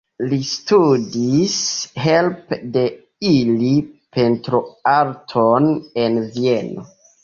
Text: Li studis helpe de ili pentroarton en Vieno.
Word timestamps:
Li 0.29 0.37
studis 0.51 1.57
helpe 2.07 2.61
de 2.79 2.87
ili 3.35 3.73
pentroarton 4.19 5.73
en 6.07 6.23
Vieno. 6.37 6.93